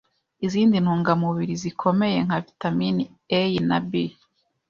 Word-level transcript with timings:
izindi 0.45 0.77
ntungamubiri 0.79 1.53
zikomeye 1.63 2.17
nka 2.27 2.37
vitamines 2.45 3.09
A, 3.39 3.41
na 3.69 3.77
B, 3.89 3.91